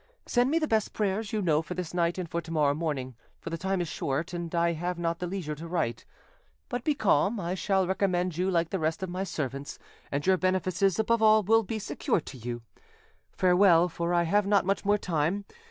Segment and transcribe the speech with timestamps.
[0.25, 3.13] Send me the best prayers you know for this night and for to morrow morning;
[3.39, 6.05] for the time is short, and I have not the leisure to write;
[6.69, 9.77] but be calm, I shall recommend you like the rest of my servants,
[10.11, 12.63] and your benefices above all will be secured to you.
[13.31, 15.45] Farewell, for I have not much more time.